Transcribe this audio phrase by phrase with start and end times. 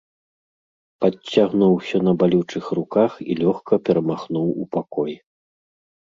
[1.03, 5.11] Падцягнуўся на балючых руках і лёгка перамахнуў у пакой.